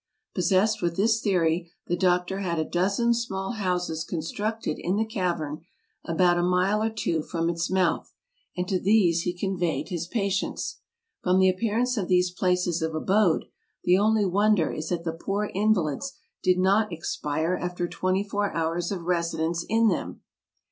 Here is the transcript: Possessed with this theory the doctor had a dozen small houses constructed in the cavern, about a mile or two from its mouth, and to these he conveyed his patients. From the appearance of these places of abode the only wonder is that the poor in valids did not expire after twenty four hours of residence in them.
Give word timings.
Possessed 0.33 0.81
with 0.81 0.97
this 0.97 1.21
theory 1.21 1.69
the 1.85 1.95
doctor 1.95 2.39
had 2.39 2.57
a 2.57 2.65
dozen 2.65 3.13
small 3.13 3.51
houses 3.51 4.03
constructed 4.03 4.77
in 4.79 4.95
the 4.95 5.05
cavern, 5.05 5.61
about 6.03 6.39
a 6.39 6.41
mile 6.41 6.81
or 6.81 6.89
two 6.89 7.21
from 7.21 7.51
its 7.51 7.69
mouth, 7.69 8.11
and 8.57 8.67
to 8.67 8.79
these 8.79 9.21
he 9.21 9.31
conveyed 9.37 9.89
his 9.89 10.07
patients. 10.07 10.79
From 11.21 11.37
the 11.37 11.49
appearance 11.49 11.97
of 11.97 12.07
these 12.07 12.31
places 12.31 12.81
of 12.81 12.95
abode 12.95 13.45
the 13.83 13.99
only 13.99 14.25
wonder 14.25 14.71
is 14.71 14.89
that 14.89 15.03
the 15.03 15.13
poor 15.13 15.45
in 15.53 15.71
valids 15.71 16.13
did 16.41 16.57
not 16.57 16.91
expire 16.91 17.55
after 17.55 17.87
twenty 17.87 18.23
four 18.23 18.51
hours 18.55 18.91
of 18.91 19.03
residence 19.03 19.63
in 19.69 19.87
them. 19.87 20.21